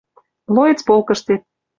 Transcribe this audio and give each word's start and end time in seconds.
Млоец 0.53 0.79
полкыштет 0.87 1.41